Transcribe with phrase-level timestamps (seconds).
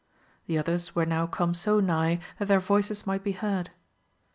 [0.47, 3.69] The others were now come so nigh that their voices might be heard.